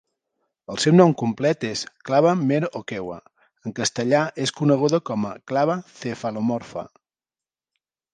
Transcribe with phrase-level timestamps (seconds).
[0.75, 3.17] El seu nom complet és "clava mer okewa";
[3.69, 6.87] en castellà, és coneguda com a "clava cefalomorfa".